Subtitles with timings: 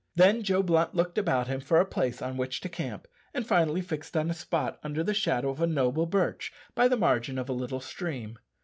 [0.15, 3.81] Then Joe Blunt looked about him for a place on which to camp, and finally
[3.83, 7.49] fixed on a spot under the shadow of a noble birch by the margin of
[7.49, 8.39] a little stream.